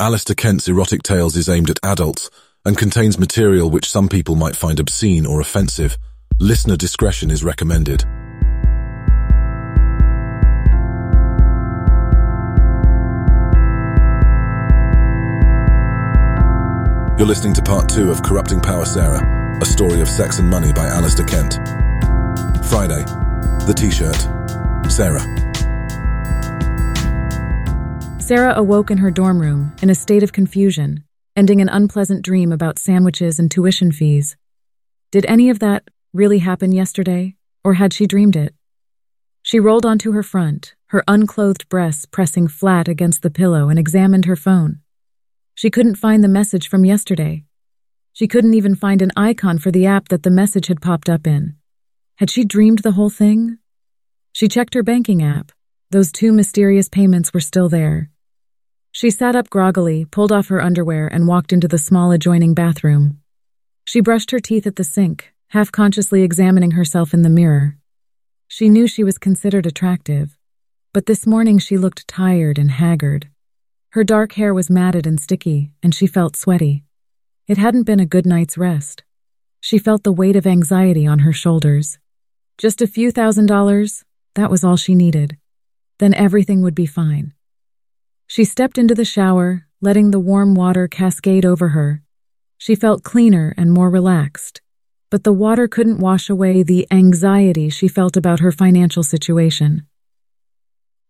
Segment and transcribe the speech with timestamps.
[0.00, 2.28] Alasdair Kent's erotic tales is aimed at adults
[2.64, 5.96] and contains material which some people might find obscene or offensive.
[6.40, 8.02] Listener discretion is recommended.
[17.16, 20.72] You're listening to part two of Corrupting Power Sara, a story of sex and money
[20.72, 21.54] by Alasdair Kent.
[22.66, 23.04] Friday,
[23.64, 24.20] the t-shirt,
[24.90, 25.43] Sara.
[28.26, 31.04] Sara awoke in her dorm room in a state of confusion,
[31.36, 34.34] ending an unpleasant dream about sandwiches and tuition fees.
[35.12, 38.54] Did any of that really happen yesterday, or had she dreamed it?
[39.42, 44.24] She rolled onto her front, her unclothed breasts pressing flat against the pillow, and examined
[44.24, 44.78] her phone.
[45.54, 47.44] She couldn't find the message from yesterday.
[48.14, 51.26] She couldn't even find an icon for the app that the message had popped up
[51.26, 51.56] in.
[52.16, 53.58] Had she dreamed the whole thing?
[54.32, 55.52] She checked her banking app.
[55.90, 58.08] Those two mysterious payments were still there.
[58.96, 63.18] She sat up groggily, pulled off her underwear, and walked into the small adjoining bathroom.
[63.84, 67.76] She brushed her teeth at the sink, half consciously examining herself in the mirror.
[68.46, 70.38] She knew she was considered attractive,
[70.92, 73.26] but this morning she looked tired and haggard.
[73.90, 76.84] Her dark hair was matted and sticky, and she felt sweaty.
[77.48, 79.02] It hadn't been a good night's rest.
[79.60, 81.98] She felt the weight of anxiety on her shoulders.
[82.58, 84.04] Just a few thousand dollars,
[84.36, 85.36] that was all she needed.
[85.98, 87.32] Then everything would be fine.
[88.34, 92.02] She stepped into the shower, letting the warm water cascade over her.
[92.58, 94.60] She felt cleaner and more relaxed,
[95.08, 99.86] but the water couldn't wash away the anxiety she felt about her financial situation.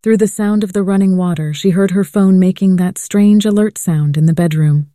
[0.03, 3.79] Through the sound of the running water, she heard her phone making that strange alert
[3.79, 4.91] sound in the bedroom.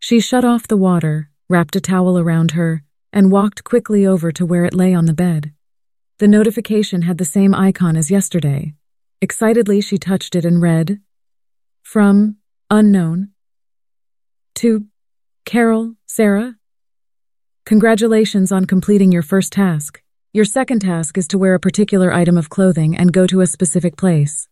[0.00, 4.44] She shut off the water, wrapped a towel around her, and walked quickly over to
[4.44, 5.52] where it lay on the bed.
[6.18, 8.74] The notification had the same icon as yesterday.
[9.20, 10.98] Excitedly, she touched it and read,
[11.82, 12.36] from
[12.70, 13.30] unknown
[14.56, 14.86] to
[15.44, 16.56] Carol, Sara.
[17.64, 20.02] Congratulations on completing your first task.
[20.32, 23.46] Your second task is to wear a particular item of clothing and go to a
[23.46, 24.48] specific place.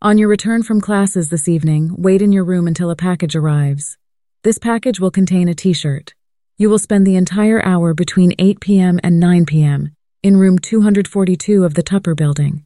[0.00, 3.98] On your return from classes this evening, wait in your room until a package arrives.
[4.44, 6.14] This package will contain a t-shirt.
[6.56, 9.00] You will spend the entire hour between 8 p.m.
[9.02, 9.92] and 9 p.m.
[10.22, 12.64] in room 242 of the Tupper building.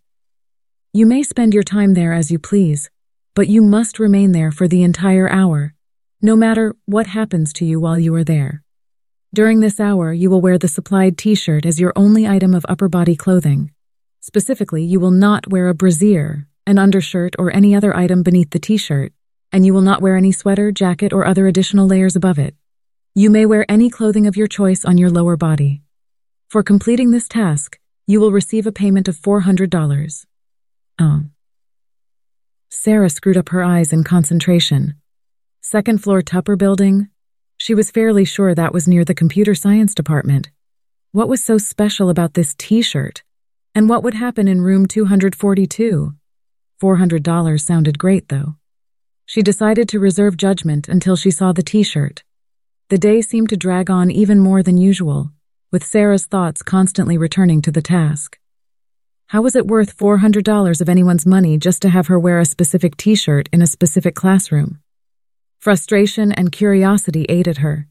[0.93, 2.91] You may spend your time there as you please,
[3.35, 5.75] but you must remain there for the entire hour,
[6.21, 8.63] no matter what happens to you while you are there.
[9.35, 12.91] During this hour, you will wear the supplied t-shirt as your only item of upper
[12.91, 13.73] body clothing.
[14.21, 18.59] Specifically, you will not wear a brassiere, an undershirt, or any other item beneath the
[18.59, 19.15] t-shirt,
[19.51, 22.55] and you will not wear any sweater, jacket, or other additional layers above it.
[23.15, 25.81] You may wear any clothing of your choice on your lower body.
[26.51, 30.27] For completing this task, you will receive a payment of $400.
[31.01, 31.25] Oh.
[32.75, 34.95] Sara screwed up her eyes in concentration.
[35.61, 37.09] Second floor Tupper building?
[37.59, 40.51] She was fairly sure that was near the computer science department.
[41.13, 43.23] What was so special about this t-shirt?
[43.75, 46.15] And what would happen in room 242?
[46.83, 48.57] $400 sounded great, though.
[49.27, 52.25] She decided to reserve judgment until she saw the t-shirt.
[52.89, 55.31] The day seemed to drag on even more than usual,
[55.71, 58.39] with Sara's thoughts constantly returning to the task.
[59.33, 62.99] How was it worth $400 of anyone's money just to have her wear a specific
[62.99, 64.81] t shirt in a specific classroom?
[65.59, 67.89] Frustration and curiosity aided her.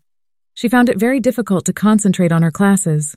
[0.53, 3.16] She found it very difficult to concentrate on her classes.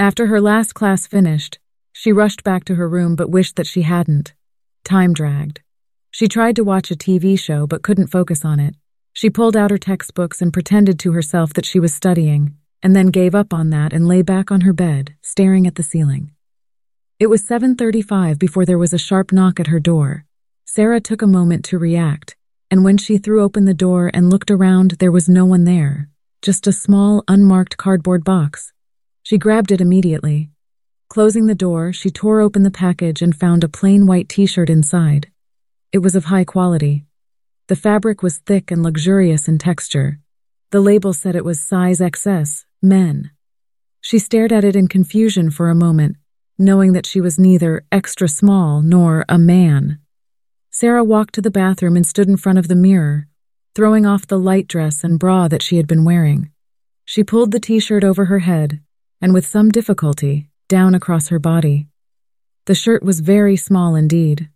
[0.00, 1.60] After her last class finished,
[1.92, 4.34] she rushed back to her room but wished that she hadn't.
[4.82, 5.60] Time dragged.
[6.10, 8.74] She tried to watch a TV show but couldn't focus on it.
[9.12, 13.12] She pulled out her textbooks and pretended to herself that she was studying, and then
[13.12, 16.32] gave up on that and lay back on her bed, staring at the ceiling.
[17.20, 20.24] It was 7.35 before there was a sharp knock at her door.
[20.64, 22.36] Sara took a moment to react,
[22.70, 26.08] and when she threw open the door and looked around, there was no one there,
[26.42, 28.72] just a small, unmarked cardboard box.
[29.24, 30.50] She grabbed it immediately.
[31.08, 35.28] Closing the door, she tore open the package and found a plain white t-shirt inside.
[35.90, 37.04] It was of high quality.
[37.66, 40.20] The fabric was thick and luxurious in texture.
[40.70, 43.32] The label said it was size XS, men.
[44.00, 46.14] She stared at it in confusion for a moment,
[46.58, 49.98] knowing that she was neither extra small nor a man.
[50.70, 53.28] Sara walked to the bathroom and stood in front of the mirror,
[53.74, 56.50] throwing off the light dress and bra that she had been wearing.
[57.04, 58.80] She pulled the t-shirt over her head,
[59.20, 61.86] and with some difficulty, down across her body.
[62.66, 64.50] The shirt was very small indeed.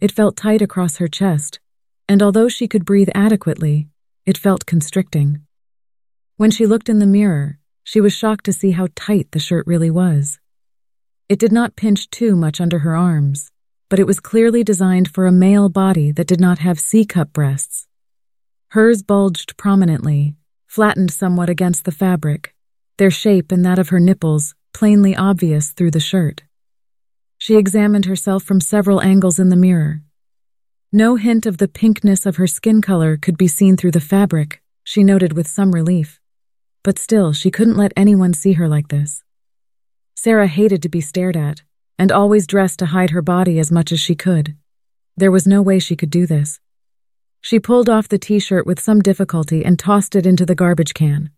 [0.00, 1.60] It felt tight across her chest,
[2.08, 3.88] and although she could breathe adequately,
[4.24, 5.42] it felt constricting.
[6.36, 9.66] When she looked in the mirror, she was shocked to see how tight the shirt
[9.66, 10.38] really was.
[11.32, 13.50] It did not pinch too much under her arms,
[13.88, 17.86] but it was clearly designed for a male body that did not have C-cup breasts,
[18.72, 20.36] Hers bulged prominently,
[20.66, 22.54] flattened somewhat against the fabric,
[22.98, 26.42] their shape and that of her nipples plainly obvious through the shirt.
[27.38, 30.02] She examined herself from several angles in the mirror.
[30.92, 34.60] No hint of the pinkness of her skin color could be seen through the fabric,
[34.84, 36.20] she noted with some relief.
[36.82, 39.22] But still, she couldn't let anyone see her like this.
[40.24, 41.62] Sara hated to be stared at,
[41.98, 44.54] and always dressed to hide her body as much as she could.
[45.16, 46.60] There was no way she could do this.
[47.40, 50.94] She pulled off the t shirt with some difficulty and tossed it into the garbage
[50.94, 51.30] can.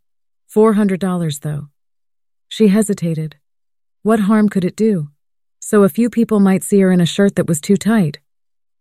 [0.54, 1.68] $400, though.
[2.48, 3.36] She hesitated.
[4.02, 5.08] What harm could it do?
[5.60, 8.18] So a few people might see her in a shirt that was too tight.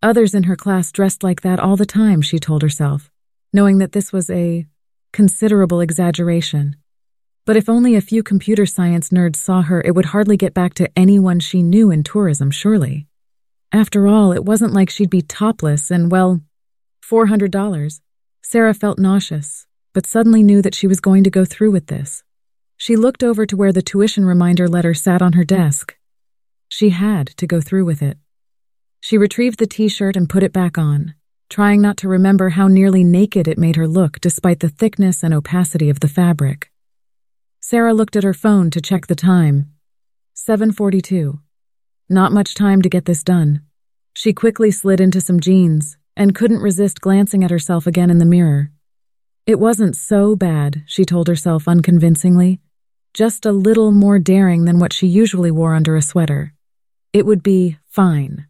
[0.01, 3.09] Others in her class dressed like that all the time, she told herself,
[3.53, 4.67] knowing that this was a
[5.13, 6.75] considerable exaggeration.
[7.45, 10.73] But if only a few computer science nerds saw her, it would hardly get back
[10.75, 13.07] to anyone she knew in tourism, surely.
[13.73, 16.39] After all, it wasn't like she'd be topless and, well,
[17.03, 17.99] $400.
[18.41, 22.23] Sara felt nauseous, but suddenly knew that she was going to go through with this.
[22.77, 25.97] She looked over to where the tuition reminder letter sat on her desk.
[26.69, 28.17] She had to go through with it.
[29.01, 31.13] She retrieved the t shirt and put it back on,
[31.49, 35.33] trying not to remember how nearly naked it made her look despite the thickness and
[35.33, 36.72] opacity of the fabric.
[37.65, 39.71] Sara looked at her phone to check the time.
[40.33, 41.39] 742.
[42.09, 43.61] Not much time to get this done.
[44.13, 48.25] She quickly slid into some jeans, and couldn't resist glancing at herself again in the
[48.25, 48.69] mirror.
[49.47, 52.59] It wasn't so bad, she told herself unconvincingly,
[53.13, 56.53] just a little more daring than what she usually wore under a sweater.
[57.13, 58.45] It would be fine.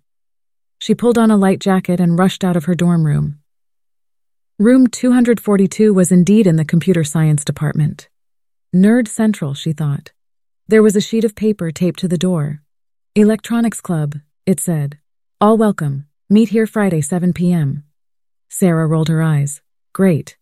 [0.79, 3.37] She pulled on a light jacket and rushed out of her dorm room.
[4.57, 8.09] Room 242 was indeed in the computer science department.
[8.73, 10.13] Nerd Central, she thought.
[10.67, 12.63] There was a sheet of paper taped to the door.
[13.13, 14.15] Electronics Club,
[14.47, 14.97] it said.
[15.39, 16.07] All welcome.
[16.27, 17.83] Meet here Friday, 7 p.m.
[18.49, 19.61] Sara rolled her eyes.
[19.93, 20.37] Great.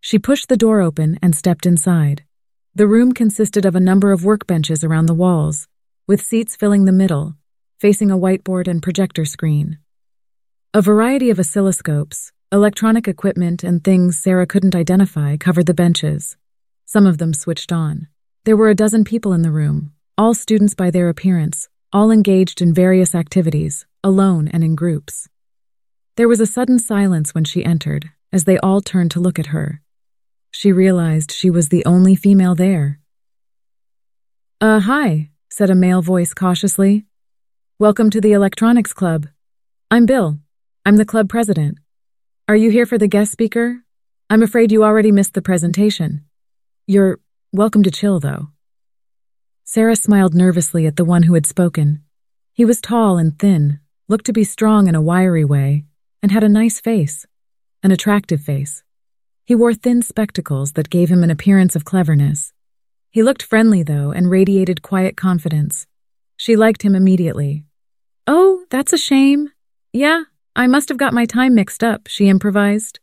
[0.00, 2.24] She pushed the door open and stepped inside.
[2.74, 5.68] The room consisted of a number of workbenches around the walls,
[6.08, 7.34] with seats filling the middle,
[7.78, 9.76] facing a whiteboard and projector screen.
[10.72, 16.38] A variety of oscilloscopes, electronic equipment, and things Sara couldn't identify covered the benches.
[16.92, 18.08] Some of them switched on.
[18.44, 22.60] There were a dozen people in the room, all students by their appearance, all engaged
[22.60, 25.26] in various activities, alone and in groups.
[26.16, 29.54] There was a sudden silence when she entered, as they all turned to look at
[29.56, 29.80] her.
[30.50, 33.00] She realized she was the only female there.
[34.60, 37.06] Uh, hi, said a male voice cautiously.
[37.78, 39.28] Welcome to the Electronics Club.
[39.90, 40.40] I'm Bill.
[40.84, 41.78] I'm the club president.
[42.48, 43.82] Are you here for the guest speaker?
[44.28, 46.26] I'm afraid you already missed the presentation.
[46.86, 47.20] You're
[47.52, 48.48] welcome to chill, though.
[49.62, 52.02] Sara smiled nervously at the one who had spoken.
[52.52, 55.84] He was tall and thin, looked to be strong in a wiry way,
[56.24, 57.24] and had a nice face,
[57.84, 58.82] an attractive face.
[59.44, 62.52] He wore thin spectacles that gave him an appearance of cleverness.
[63.10, 65.86] He looked friendly, though, and radiated quiet confidence.
[66.36, 67.64] She liked him immediately.
[68.26, 69.50] Oh, that's a shame.
[69.92, 70.24] Yeah,
[70.56, 72.98] I must have got my time mixed up, she improvised.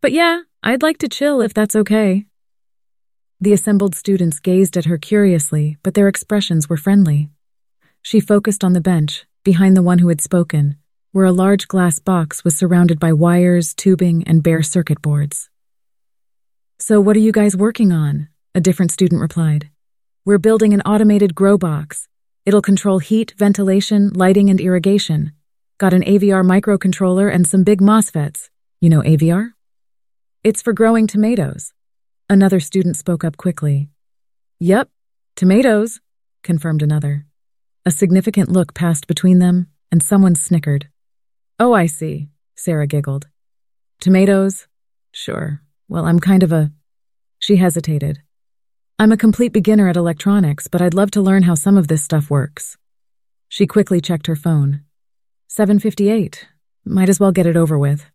[0.00, 2.26] But yeah, I'd like to chill if that's okay.
[3.44, 7.28] The assembled students gazed at her curiously, but their expressions were friendly.
[8.00, 10.76] She focused on the bench, behind the one who had spoken,
[11.12, 15.50] where a large glass box was surrounded by wires, tubing, and bare circuit boards.
[16.78, 18.28] So, what are you guys working on?
[18.54, 19.68] A different student replied.
[20.24, 22.08] We're building an automated grow box.
[22.46, 25.32] It'll control heat, ventilation, lighting, and irrigation.
[25.76, 28.48] Got an AVR microcontroller and some big MOSFETs.
[28.80, 29.50] You know AVR?
[30.42, 31.74] It's for growing tomatoes.
[32.28, 33.90] Another student spoke up quickly.
[34.58, 34.88] Yep,
[35.36, 36.00] tomatoes,
[36.42, 37.26] confirmed another.
[37.84, 40.88] A significant look passed between them, and someone snickered.
[41.60, 43.26] Oh, I see, Sara giggled.
[44.00, 44.66] Tomatoes?
[45.12, 45.60] Sure.
[45.88, 46.72] Well, I'm kind of a.
[47.38, 48.22] She hesitated.
[48.98, 52.02] I'm a complete beginner at electronics, but I'd love to learn how some of this
[52.02, 52.78] stuff works.
[53.50, 54.80] She quickly checked her phone.
[55.48, 56.48] 758.
[56.86, 58.06] Might as well get it over with.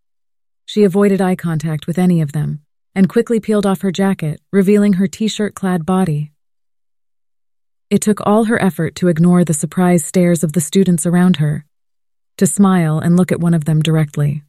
[0.65, 2.61] She avoided eye contact with any of them,
[2.99, 6.33] and quickly peeled off her jacket, revealing her t shirt clad body.
[7.89, 11.63] It took all her effort to ignore the surprised stares of the students around her,
[12.35, 14.43] to smile and look at one of them directly.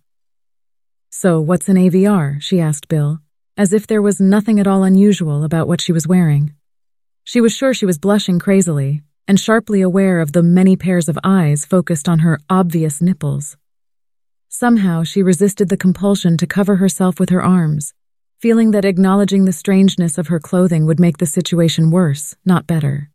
[1.11, 2.43] So, what's an AVR?
[2.43, 3.21] she asked Bill,
[3.57, 6.53] as if there was nothing at all unusual about what she was wearing.
[7.23, 11.21] She was sure she was blushing crazily, and sharply aware of the many pairs of
[11.23, 13.57] eyes focused on her obvious nipples.
[14.49, 17.95] Somehow she resisted the compulsion to cover herself with her arms,
[18.41, 23.11] feeling that acknowledging the strangeness of her clothing would make the situation worse, not better.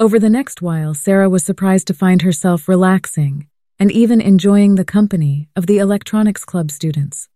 [0.00, 3.46] Over the next while, Sara was surprised to find herself relaxing
[3.78, 7.28] and even enjoying the company of the electronics club students.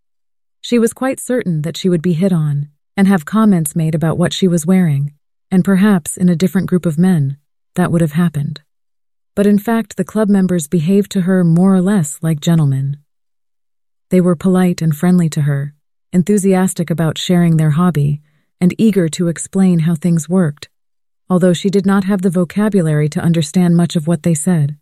[0.60, 4.18] She was quite certain that she would be hit on and have comments made about
[4.18, 5.12] what she was wearing,
[5.52, 7.36] and perhaps in a different group of men,
[7.76, 8.62] that would have happened.
[9.36, 12.96] But in fact, the club members behaved to her more or less like gentlemen.
[14.10, 15.75] They were polite and friendly to her,
[16.12, 18.20] enthusiastic about sharing their hobby,
[18.60, 20.68] and eager to explain how things worked,
[21.28, 24.76] although she did not have the vocabulary to understand much of what they said.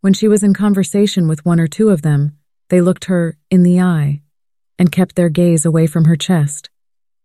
[0.00, 2.36] When she was in conversation with one or two of them,
[2.68, 4.22] they looked her in the eye
[4.78, 6.70] and kept their gaze away from her chest,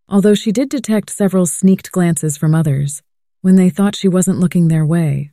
[0.08, 3.02] although she did detect several sneaked glances from others
[3.40, 5.30] when they thought she wasn't looking their way.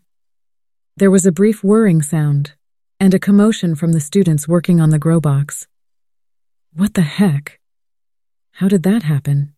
[0.97, 2.53] There was a brief whirring sound
[2.99, 5.67] and a commotion from the students working on the grow box.
[6.73, 7.58] What the heck?
[8.59, 9.53] How did that happen?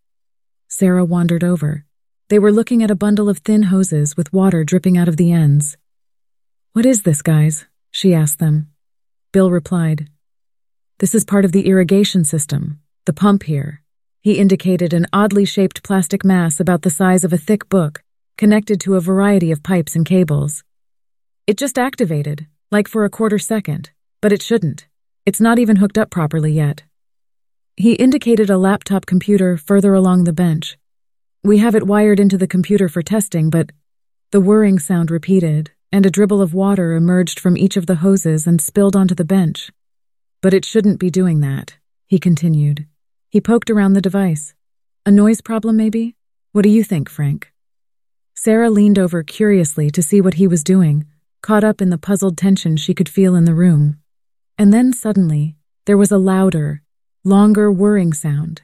[0.67, 1.85] Sara wandered over.
[2.29, 5.31] They were looking at a bundle of thin hoses with water dripping out of the
[5.31, 5.75] ends.
[6.73, 7.65] What is this, guys?
[7.89, 8.69] she asked them.
[9.31, 10.07] Bill replied,
[10.99, 13.81] this is part of the irrigation system, the pump here.
[14.21, 18.03] He indicated an oddly shaped plastic mass about the size of a thick book,
[18.37, 20.63] connected to a variety of pipes and cables.
[21.47, 23.89] It just activated, like for a quarter second,
[24.21, 24.85] but it shouldn't.
[25.25, 26.83] It's not even hooked up properly yet.
[27.77, 30.77] He indicated a laptop computer further along the bench.
[31.43, 33.71] We have it wired into the computer for testing, but
[34.31, 38.45] the whirring sound repeated, and a dribble of water emerged from each of the hoses
[38.45, 39.71] and spilled onto the bench.
[40.41, 42.87] But it shouldn't be doing that, he continued.
[43.29, 44.53] He poked around the device.
[45.05, 46.15] A noise problem, maybe?
[46.51, 47.51] What do you think, Frank?
[48.35, 51.05] Sara leaned over curiously to see what he was doing,
[51.41, 53.97] caught up in the puzzled tension she could feel in the room.
[54.57, 56.83] And then suddenly, there was a louder,
[57.23, 58.63] longer whirring sound,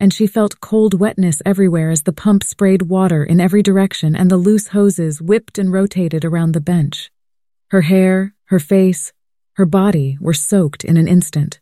[0.00, 4.30] and she felt cold wetness everywhere as the pump sprayed water in every direction and
[4.30, 7.10] the loose hoses whipped and rotated around the bench.
[7.70, 9.12] Her hair, her face,
[9.54, 11.60] her body were soaked in an instant.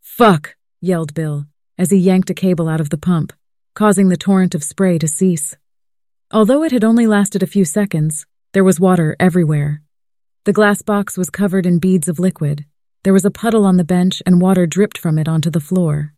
[0.00, 1.46] Fuck, yelled Bill
[1.78, 3.32] as he yanked a cable out of the pump,
[3.74, 5.56] causing the torrent of spray to cease.
[6.30, 9.82] Although it had only lasted a few seconds, there was water everywhere.
[10.44, 12.64] The glass box was covered in beads of liquid.
[13.04, 16.14] There was a puddle on the bench and water dripped from it onto the floor.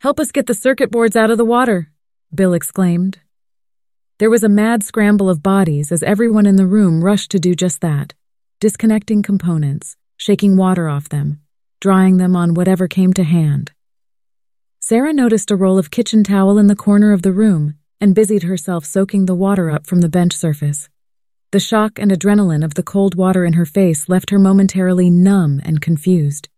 [0.00, 1.90] Help us get the circuit boards out of the water,
[2.34, 3.18] Bill exclaimed.
[4.18, 7.54] There was a mad scramble of bodies as everyone in the room rushed to do
[7.54, 8.14] just that
[8.60, 11.40] disconnecting components, shaking water off them,
[11.80, 13.72] drying them on whatever came to hand.
[14.80, 18.44] Sara noticed a roll of kitchen towel in the corner of the room and busied
[18.44, 20.88] herself soaking the water up from the bench surface.
[21.54, 25.60] The shock and adrenaline of the cold water in her face left her momentarily numb
[25.64, 26.48] and confused.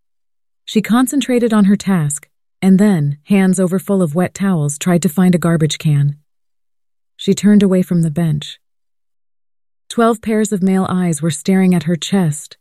[0.64, 2.30] She concentrated on her task
[2.62, 6.16] and then, hands over full of wet towels, tried to find a garbage can.
[7.14, 8.58] She turned away from the bench.
[9.90, 12.56] Twelve pairs of male eyes were staring at her chest.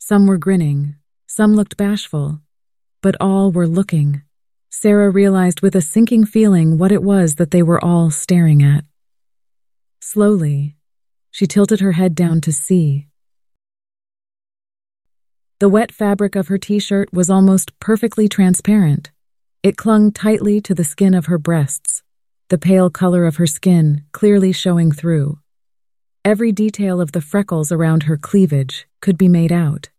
[0.00, 0.96] Some were grinning,
[1.28, 2.40] some looked bashful,
[3.00, 4.22] but all were looking.
[4.70, 8.82] Sara realized with a sinking feeling what it was that they were all staring at.
[10.00, 10.76] Slowly,
[11.36, 13.06] she tilted her head down to see.
[15.60, 19.10] The wet fabric of her t shirt was almost perfectly transparent.
[19.62, 22.02] It clung tightly to the skin of her breasts,
[22.48, 25.38] the pale color of her skin clearly showing through.
[26.24, 29.90] Every detail of the freckles around her cleavage could be made out.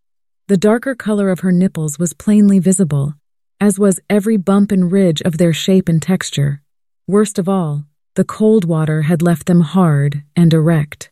[0.47, 3.13] The darker color of her nipples was plainly visible,
[3.61, 6.63] as was every bump and ridge of their shape and texture.
[7.05, 11.11] Worst of all, the cold water had left them hard and erect.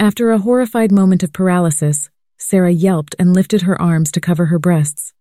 [0.00, 4.58] After a horrified moment of paralysis, Sara yelped and lifted her arms to cover her
[4.58, 5.14] breasts.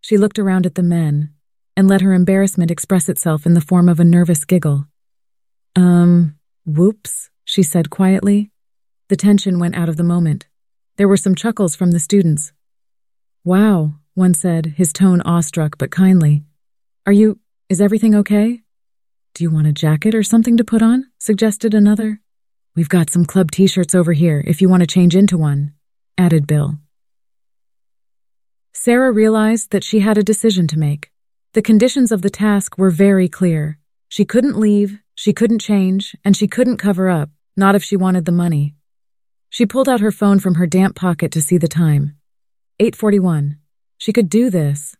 [0.00, 1.30] She looked around at the men
[1.76, 4.86] and let her embarrassment express itself in the form of a nervous giggle.
[5.76, 8.52] Um, whoops she said quietly.
[9.08, 10.46] The tension went out of the moment.
[10.96, 12.52] There were some chuckles from the students.
[13.42, 16.44] Wow, one said, his tone awestruck but kindly.
[17.06, 18.62] Are you, is everything okay?
[19.34, 21.06] Do you want a jacket or something to put on?
[21.18, 22.20] suggested another.
[22.80, 25.74] We've got some club t shirts over here if you want to change into one,
[26.16, 26.78] added Bill.
[28.72, 31.10] Sara realized that she had a decision to make.
[31.52, 33.78] The conditions of the task were very clear.
[34.08, 37.28] She couldn't leave, she couldn't change, and she couldn't cover up.
[37.54, 38.76] Not if she wanted the money.
[39.50, 42.16] She pulled out her phone from her damp pocket to see the time.
[42.78, 43.58] 841.
[43.98, 44.96] She could do this.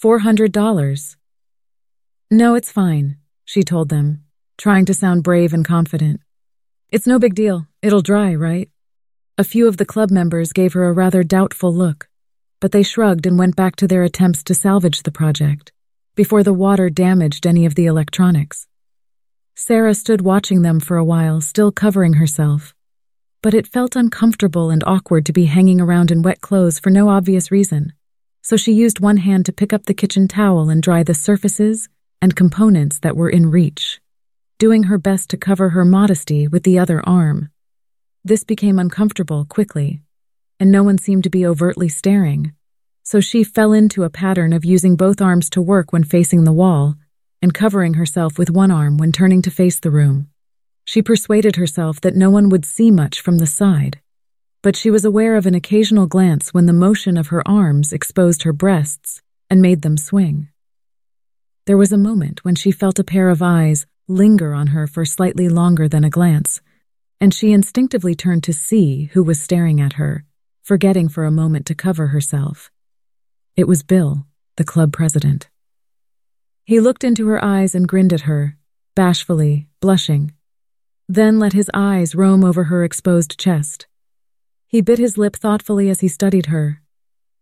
[0.00, 1.16] $400.
[2.30, 4.22] No, it's fine, she told them,
[4.56, 6.20] trying to sound brave and confident.
[6.92, 7.68] It's no big deal.
[7.82, 8.68] It'll dry, right?
[9.38, 12.08] A few of the club members gave her a rather doubtful look,
[12.58, 15.70] but they shrugged and went back to their attempts to salvage the project
[16.16, 18.66] before the water damaged any of the electronics.
[19.54, 22.74] Sara stood watching them for a while, still covering herself.
[23.40, 27.08] But it felt uncomfortable and awkward to be hanging around in wet clothes for no
[27.08, 27.92] obvious reason.
[28.42, 31.88] so she used one hand to pick up the kitchen towel and dry the surfaces
[32.22, 34.00] and components that were in reach,
[34.60, 37.48] doing her best to cover her modesty with the other arm.
[38.22, 40.02] This became uncomfortable quickly,
[40.60, 42.52] and no one seemed to be overtly staring,
[43.02, 46.52] so she fell into a pattern of using both arms to work when facing the
[46.52, 46.96] wall
[47.40, 50.28] and covering herself with one arm when turning to face the room.
[50.84, 53.98] She persuaded herself that no one would see much from the side,
[54.60, 58.42] but she was aware of an occasional glance when the motion of her arms exposed
[58.42, 60.48] her breasts and made them swing.
[61.64, 65.04] There was a moment when she felt a pair of eyes linger on her for
[65.04, 66.60] slightly longer than a glance,
[67.20, 70.24] and she instinctively turned to see who was staring at her,
[70.62, 72.70] forgetting for a moment to cover herself.
[73.56, 74.26] It was Bill,
[74.56, 75.48] the club president.
[76.64, 78.56] He looked into her eyes and grinned at her,
[78.94, 80.32] bashfully, blushing,
[81.08, 83.86] then let his eyes roam over her exposed chest.
[84.66, 86.80] He bit his lip thoughtfully as he studied her.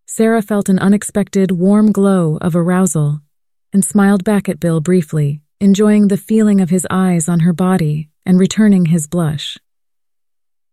[0.06, 3.20] Sara felt an unexpected warm glow of arousal
[3.72, 8.08] and smiled back at Bill briefly, enjoying the feeling of his eyes on her body
[8.24, 9.58] and returning his blush.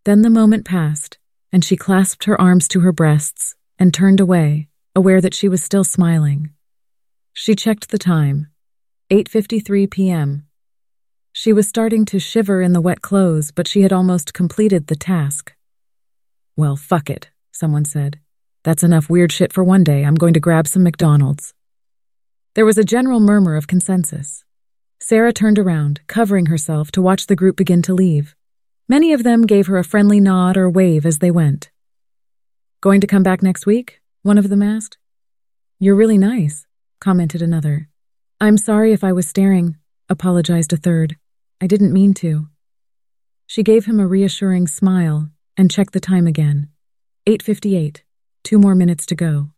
[0.04, 1.18] Then the moment passed,
[1.50, 5.60] and she clasped her arms to her breasts and turned away, aware that she was
[5.60, 6.50] still smiling.
[7.32, 8.46] She checked the time.
[9.10, 10.46] 8:53 p.m.
[11.32, 14.96] She was starting to shiver in the wet clothes, but she had almost completed the
[14.96, 15.52] task.
[16.56, 18.20] Well, fuck it, someone said.
[18.62, 20.04] That's enough weird shit for one day.
[20.04, 21.54] I'm going to grab some McDonald's.
[22.54, 24.45] There was a general murmur of consensus.
[24.98, 28.34] Sara turned around, covering herself, to watch the group begin to leave.
[28.88, 31.70] Many of them gave her a friendly nod or wave as they went.
[32.80, 34.00] Going to come back next week?
[34.22, 34.98] One of them asked.
[35.78, 36.66] You're really nice,
[37.00, 37.88] commented another.
[38.40, 39.76] I'm sorry if I was staring,
[40.08, 41.16] apologized a third.
[41.60, 42.48] I didn't mean to.
[43.46, 46.68] She gave him a reassuring smile and checked the time again.
[47.26, 48.02] 8.58.
[48.44, 49.50] Two more minutes to go.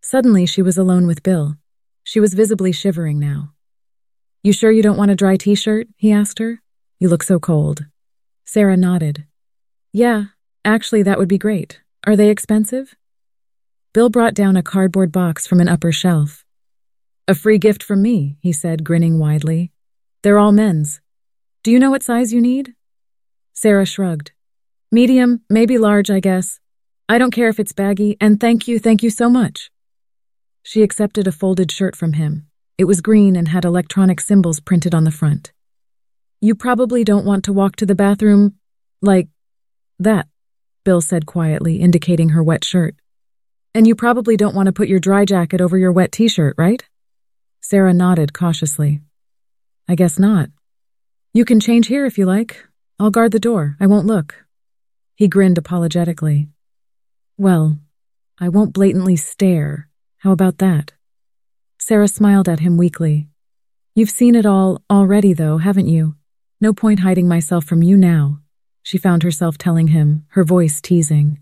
[0.00, 1.56] Suddenly, she was alone with Bill.
[2.04, 3.52] She was visibly shivering now.
[4.44, 5.86] You sure you don't want a dry t-shirt?
[5.96, 6.60] he asked her.
[6.98, 7.86] You look so cold.
[8.44, 9.24] Sara nodded.
[9.92, 10.24] Yeah,
[10.64, 11.80] actually, that would be great.
[12.04, 12.96] Are they expensive?
[13.92, 16.44] Bill brought down a cardboard box from an upper shelf.
[17.28, 19.70] A free gift from me, he said, grinning widely.
[20.22, 21.00] They're all men's.
[21.62, 22.74] Do you know what size you need?
[23.52, 24.32] Sara shrugged.
[24.90, 26.58] Medium, maybe large, I guess.
[27.08, 29.70] I don't care if it's baggy, and thank you, thank you so much.
[30.64, 32.48] She accepted a folded shirt from him.
[32.82, 35.52] It was green and had electronic symbols printed on the front.
[36.40, 38.56] You probably don't want to walk to the bathroom
[39.00, 39.28] like
[40.00, 40.26] that,
[40.84, 42.96] Bill said quietly, indicating her wet shirt.
[43.72, 46.56] And you probably don't want to put your dry jacket over your wet t shirt,
[46.58, 46.82] right?
[47.60, 49.00] Sara nodded cautiously.
[49.88, 50.48] I guess not.
[51.32, 52.66] You can change here if you like.
[52.98, 53.76] I'll guard the door.
[53.78, 54.44] I won't look.
[55.14, 56.48] He grinned apologetically.
[57.38, 57.78] Well,
[58.40, 59.88] I won't blatantly stare.
[60.18, 60.94] How about that?
[61.84, 63.26] Sara smiled at him weakly.
[63.96, 66.14] You've seen it all already, though, haven't you?
[66.60, 68.38] No point hiding myself from you now,
[68.84, 71.40] she found herself telling him, her voice teasing.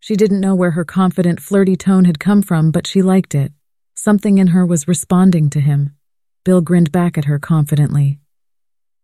[0.00, 3.52] She didn't know where her confident, flirty tone had come from, but she liked it.
[3.94, 5.94] Something in her was responding to him.
[6.44, 8.18] Bill grinned back at her confidently.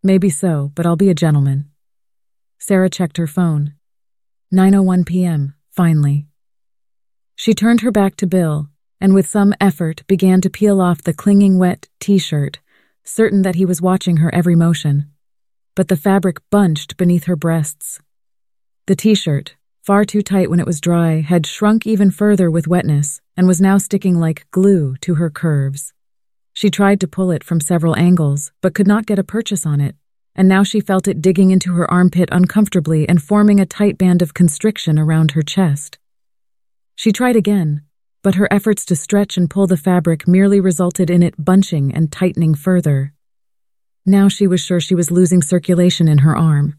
[0.02, 1.70] Maybe so, but I'll be a gentleman.
[2.58, 3.74] Sara checked her phone.
[4.52, 6.26] 9.01 p.m., finally.
[7.36, 8.68] She turned her back to Bill,
[9.00, 12.60] and with some effort began to peel off the clinging wet t-shirt,
[13.04, 15.10] certain that he was watching her every motion.
[15.74, 18.00] But the fabric bunched beneath her breasts.
[18.86, 23.20] The t-shirt, far too tight when it was dry, had shrunk even further with wetness
[23.36, 25.92] and was now sticking like glue to her curves.
[26.52, 29.80] She tried to pull it from several angles, but could not get a purchase on
[29.80, 29.94] it,
[30.34, 34.22] and now she felt it digging into her armpit uncomfortably and forming a tight band
[34.22, 35.98] of constriction around her chest.
[36.94, 37.82] She tried again,
[38.26, 42.10] but her efforts to stretch and pull the fabric merely resulted in it bunching and
[42.10, 43.12] tightening further.
[44.04, 46.74] Now she was sure she was losing circulation in her arm.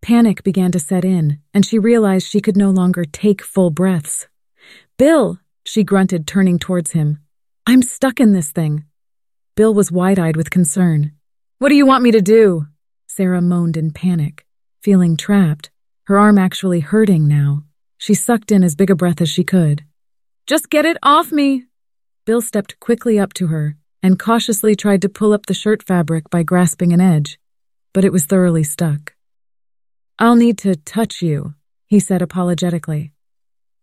[0.00, 4.26] Panic began to set in, and she realized she could no longer take full breaths.
[4.96, 7.18] Bill, she grunted, turning towards him.
[7.66, 8.86] I'm stuck in this thing.
[9.56, 11.12] Bill was wide eyed with concern.
[11.58, 12.68] What do you want me to do?
[13.06, 14.46] Sara moaned in panic,
[14.80, 15.70] feeling trapped,
[16.04, 17.64] her arm actually hurting now.
[17.98, 19.84] She sucked in as big a breath as she could.
[20.46, 21.66] Just get it off me!
[22.24, 26.30] Bill stepped quickly up to her and cautiously tried to pull up the shirt fabric
[26.30, 27.38] by grasping an edge,
[27.92, 29.14] but it was thoroughly stuck.
[30.18, 31.54] I'll need to touch you,
[31.86, 33.12] he said apologetically.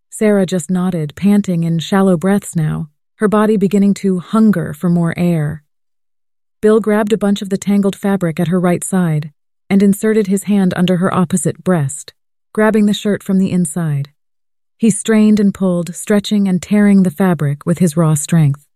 [0.09, 5.13] Sara just nodded, panting in shallow breaths now, her body beginning to hunger for more
[5.17, 5.63] air.
[6.61, 9.31] Bill grabbed a bunch of the tangled fabric at her right side
[9.69, 12.13] and inserted his hand under her opposite breast,
[12.53, 14.09] grabbing the shirt from the inside.
[14.79, 18.67] He strained and pulled, stretching and tearing the fabric with his raw strength.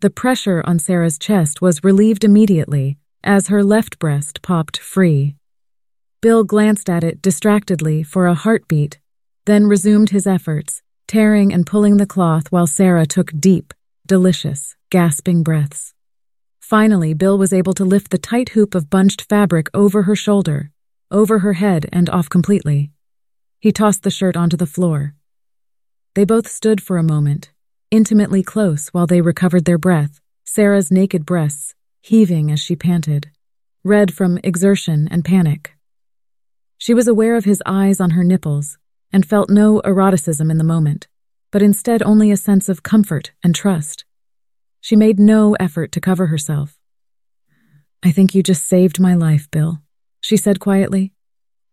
[0.00, 5.34] The pressure on Sara's chest was relieved immediately as her left breast popped free.
[6.20, 9.00] Bill glanced at it distractedly for a heartbeat,
[9.44, 13.74] then resumed his efforts, tearing and pulling the cloth while Sara took deep,
[14.06, 15.94] delicious, gasping breaths.
[16.60, 20.70] Finally, Bill was able to lift the tight hoop of bunched fabric over her shoulder,
[21.10, 22.92] over her head, and off completely.
[23.58, 25.14] He tossed the shirt onto the floor.
[26.14, 27.50] They both stood for a moment,
[27.90, 33.30] intimately close while they recovered their breath, Sara's naked breasts heaving as she panted,
[33.84, 35.76] red from exertion and panic.
[36.78, 38.78] She was aware of his eyes on her nipples
[39.12, 41.08] and felt no eroticism in the moment,
[41.50, 44.04] but instead only a sense of comfort and trust.
[44.80, 46.78] She made no effort to cover herself.
[48.02, 49.82] I think you just saved my life, Bill,
[50.20, 51.12] she said quietly.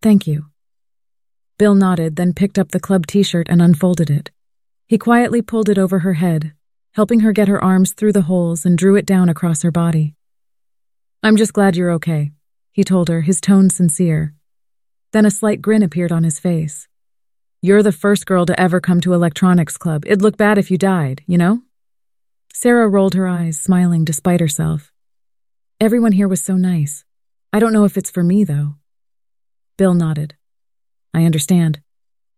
[0.02, 0.46] Thank you.
[1.58, 4.30] Bill nodded, then picked up the club t shirt and unfolded it.
[4.86, 6.52] He quietly pulled it over her head,
[6.92, 10.14] helping her get her arms through the holes and drew it down across her body.
[11.20, 12.30] I'm just glad you're okay,
[12.70, 14.34] he told her, his tone sincere.
[15.12, 16.86] Then a slight grin appeared on his face.
[17.60, 20.04] You're the first girl to ever come to Electronics Club.
[20.06, 21.62] It'd look bad if you died, you know?
[22.52, 24.92] Sara rolled her eyes, smiling despite herself.
[25.80, 27.04] Everyone here was so nice.
[27.52, 28.76] I don't know if it's for me, though.
[29.76, 30.36] Bill nodded.
[31.14, 31.80] I understand.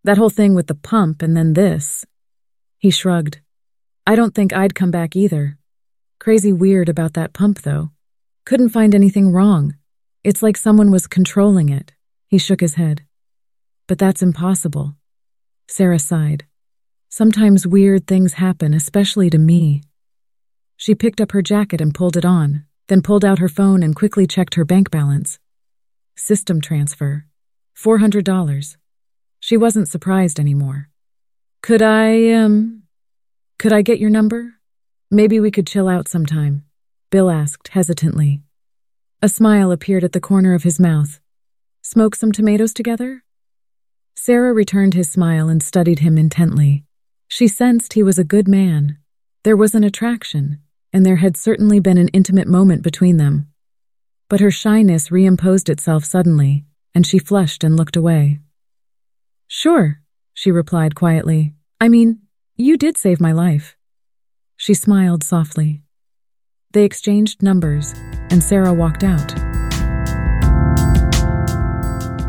[0.04, 2.06] That whole thing with the pump and then this.
[2.78, 3.40] He shrugged.
[4.06, 5.58] I don't think I'd come back either.
[6.18, 7.90] Crazy weird about that pump, though.
[8.44, 9.74] Couldn't find anything wrong.
[10.24, 11.92] It's like someone was controlling it.
[12.28, 13.02] He shook his head.
[13.86, 14.96] But that's impossible.
[15.68, 16.44] Sara sighed.
[17.08, 19.82] Sometimes weird things happen, especially to me.
[20.76, 23.94] She picked up her jacket and pulled it on, then pulled out her phone and
[23.94, 25.38] quickly checked her bank balance.
[26.16, 27.26] System transfer.
[27.80, 28.76] $400.
[29.38, 30.90] She wasn't surprised anymore.
[31.62, 32.82] Could I, um,
[33.58, 34.56] could I get your number?
[35.10, 36.64] Maybe we could chill out sometime.
[37.10, 38.42] Bill asked hesitantly.
[39.22, 41.20] A smile appeared at the corner of his mouth.
[41.80, 43.24] Smoke some tomatoes together?
[44.14, 46.84] Sara returned his smile and studied him intently.
[47.28, 48.98] She sensed he was a good man.
[49.42, 50.60] There was an attraction,
[50.92, 53.48] and there had certainly been an intimate moment between them.
[54.28, 58.40] But her shyness reimposed itself suddenly, and she flushed and looked away.
[59.46, 60.00] Sure,
[60.34, 61.54] she replied quietly.
[61.80, 62.20] I mean,
[62.56, 63.76] you did save my life.
[64.56, 65.82] She smiled softly.
[66.72, 67.94] They exchanged numbers,
[68.30, 69.30] and Sara walked out.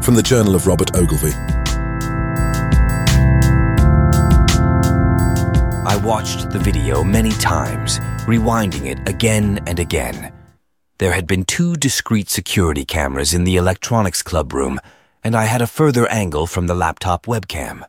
[0.04, 1.32] From the Journal of Robert Ogilvy.
[5.84, 10.34] I watched the video many times, rewinding it again and again.
[11.02, 14.80] There had been two discrete security cameras in the electronics club room,
[15.24, 17.84] and I had a further angle from the laptop webcam.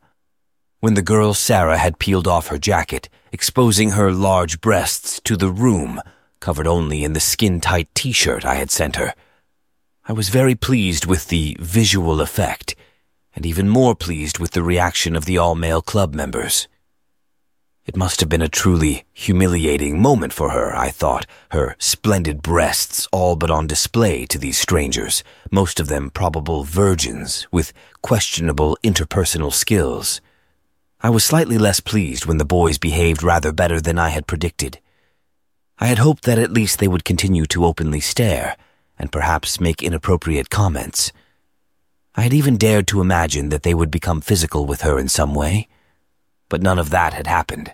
[0.80, 5.50] When the girl Sara had peeled off her jacket, exposing her large breasts to the
[5.50, 6.00] room,
[6.40, 9.12] covered only in the skin-tight t-shirt I had sent her.
[10.08, 12.74] I was very pleased with the visual effect,
[13.36, 16.66] and even more pleased with the reaction of the all-male club members.
[17.84, 23.08] It must have been a truly humiliating moment for her, I thought, her splendid breasts
[23.10, 29.52] all but on display to these strangers, most of them probable virgins with questionable interpersonal
[29.52, 30.20] skills.
[31.00, 34.78] I was slightly less pleased when the boys behaved rather better than I had predicted.
[35.78, 38.56] I had hoped that at least they would continue to openly stare
[38.96, 41.12] and perhaps make inappropriate comments.
[42.14, 45.34] I had even dared to imagine that they would become physical with her in some
[45.34, 45.66] way,
[46.52, 47.72] but none of that had happened.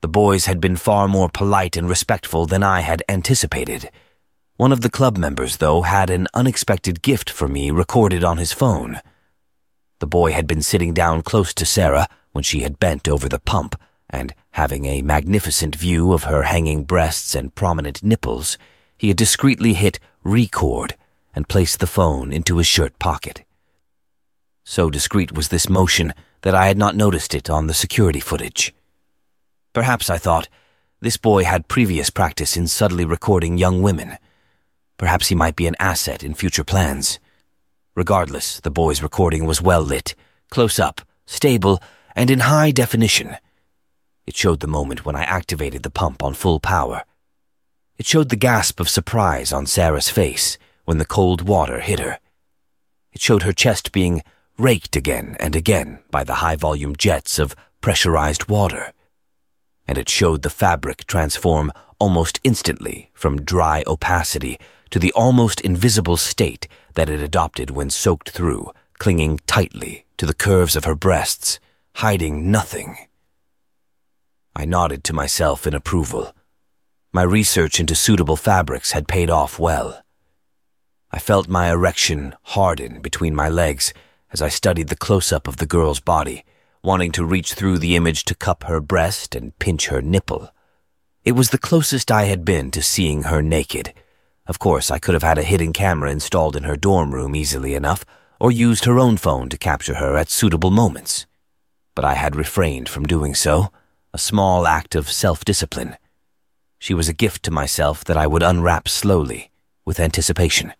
[0.00, 3.88] The boys had been far more polite and respectful than I had anticipated.
[4.56, 8.52] One of the club members, though, had an unexpected gift for me recorded on his
[8.52, 9.00] phone.
[10.00, 13.38] The boy had been sitting down close to Sara when she had bent over the
[13.38, 13.80] pump
[14.10, 18.58] and having a magnificent view of her hanging breasts and prominent nipples,
[18.98, 20.96] he had discreetly hit record
[21.32, 23.44] and placed the phone into his shirt pocket.
[24.64, 26.12] So discreet was this motion
[26.44, 28.74] that I had not noticed it on the security footage.
[29.72, 30.46] Perhaps, I thought,
[31.00, 34.18] this boy had previous practice in subtly recording young women.
[34.98, 37.18] Perhaps he might be an asset in future plans.
[37.96, 40.14] Regardless, the boy's recording was well lit,
[40.50, 41.80] close up, stable,
[42.14, 43.38] and in high definition.
[44.26, 47.04] It showed the moment when I activated the pump on full power.
[47.96, 52.18] It showed the gasp of surprise on Sara's face when the cold water hit her.
[53.12, 54.22] It showed her chest being
[54.58, 58.92] raked again and again by the high volume jets of pressurized water.
[59.86, 64.58] And it showed the fabric transform almost instantly from dry opacity
[64.90, 70.34] to the almost invisible state that it adopted when soaked through, clinging tightly to the
[70.34, 71.58] curves of her breasts
[71.96, 72.96] hiding nothing.
[74.56, 76.32] I nodded to myself in approval.
[77.12, 80.02] My research into suitable fabrics had paid off well.
[81.10, 83.94] I felt my erection harden between my legs
[84.34, 86.44] as I studied the close up of the girl's body,
[86.82, 90.50] wanting to reach through the image to cup her breast and pinch her nipple.
[91.24, 93.94] It was the closest I had been to seeing her naked.
[94.48, 97.74] Of course, I could have had a hidden camera installed in her dorm room easily
[97.74, 98.04] enough,
[98.40, 101.26] or used her own phone to capture her at suitable moments.
[101.94, 103.70] But I had refrained from doing so
[104.12, 105.96] a small act of self-discipline.
[106.80, 109.52] She was a gift to myself that I would unwrap slowly,
[109.84, 110.72] with anticipation.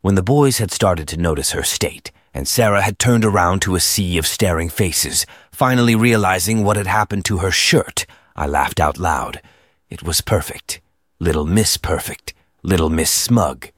[0.00, 3.76] When the boys had started to notice her state, and Sara had turned around to
[3.76, 8.04] a sea of staring faces, finally realizing what had happened to her shirt,
[8.36, 9.40] I laughed out loud.
[9.88, 10.82] It was perfect.
[11.18, 12.34] Little Miss Perfect.
[12.62, 13.70] Little Miss Smug.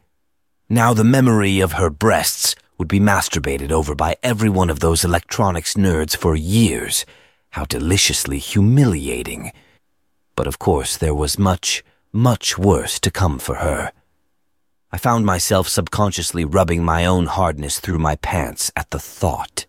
[0.69, 5.05] Now the memory of her breasts would be masturbated over by every one of those
[5.05, 7.07] electronics nerds for years,
[7.51, 9.53] how deliciously humiliating.
[10.35, 13.93] But of course, there was much, much worse to come for her.
[14.91, 19.67] I found myself subconsciously rubbing my own hardness through my pants at the thought.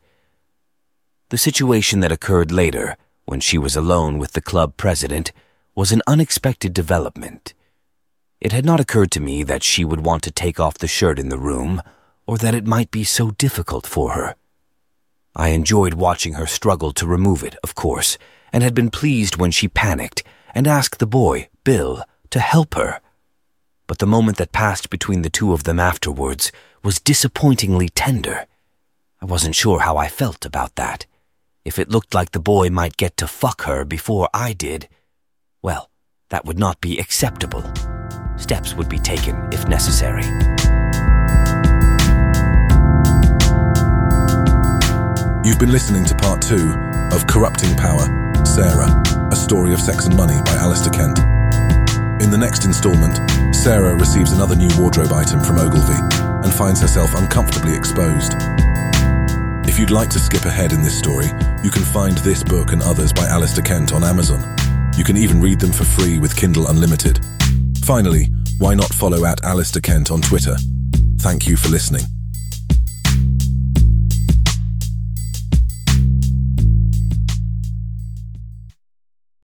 [1.30, 5.34] The situation that occurred later, when she was alone with the club president,
[5.76, 7.54] was an unexpected development.
[8.40, 11.20] It had not occurred to me that she would want to take off the shirt
[11.20, 11.82] in the room,
[12.26, 14.36] or that it might be so difficult for her.
[15.36, 18.18] I enjoyed watching her struggle to remove it, of course,
[18.54, 20.24] and had been pleased when she panicked
[20.56, 23.02] and asked the boy, Bill, to help her.
[23.90, 26.52] But the moment that passed between the two of them afterwards
[26.84, 28.46] was disappointingly tender.
[29.20, 31.08] I wasn't sure how I felt about that.
[31.66, 34.88] If it looked like the boy might get to fuck her before I did,
[35.64, 35.90] well,
[36.30, 37.64] that would not be acceptable.
[38.38, 40.26] Steps would be taken if necessary.
[45.44, 46.76] You've been listening to part two
[47.12, 48.06] of Corrupting Power,
[48.46, 51.39] Sara, A Story of Sex and Money by Alasdair Kent.
[52.22, 53.18] In the next installment,
[53.56, 56.00] Sara receives another new wardrobe item from Ogilvy
[56.44, 58.34] and finds herself uncomfortably exposed.
[59.68, 61.28] If you'd like to skip ahead in this story,
[61.64, 64.44] you can find this book and others by Alasdair Kent on Amazon.
[64.98, 67.20] You can even read them for free with Kindle Unlimited.
[67.86, 68.26] Finally,
[68.58, 70.58] why not follow at Alasdair Kent on Twitter?
[71.20, 72.04] Thank you for listening.